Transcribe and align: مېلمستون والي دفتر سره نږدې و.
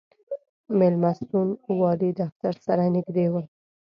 مېلمستون 0.79 1.47
والي 1.79 2.09
دفتر 2.21 2.53
سره 2.65 2.83
نږدې 2.95 3.25
و. 3.29 3.33